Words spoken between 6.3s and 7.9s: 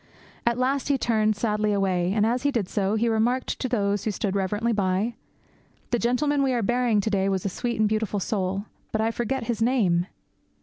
we are burying to day was a sweet and